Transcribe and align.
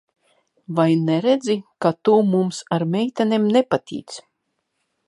Vai 0.79 0.93
neredzi, 1.09 1.57
ka 1.85 1.91
tu 2.03 2.17
mums 2.31 2.63
ar 2.79 2.87
meitenēm 2.97 3.47
nepatīc? 3.59 4.21